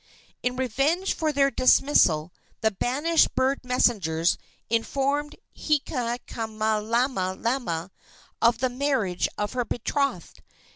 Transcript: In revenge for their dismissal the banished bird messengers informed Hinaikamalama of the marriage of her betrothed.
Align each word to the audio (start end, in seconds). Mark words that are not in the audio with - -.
In 0.41 0.55
revenge 0.55 1.13
for 1.13 1.31
their 1.31 1.51
dismissal 1.51 2.33
the 2.61 2.71
banished 2.71 3.35
bird 3.35 3.63
messengers 3.63 4.35
informed 4.67 5.35
Hinaikamalama 5.55 7.91
of 8.41 8.57
the 8.57 8.69
marriage 8.69 9.29
of 9.37 9.53
her 9.53 9.63
betrothed. 9.63 10.41